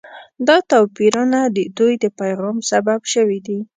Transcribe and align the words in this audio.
دا 0.47 0.57
توپیرونه 0.71 1.39
د 1.55 1.57
دوی 1.77 1.93
د 2.03 2.05
پیغام 2.19 2.57
سبب 2.71 3.01
شوي 3.13 3.39
دي. 3.47 3.59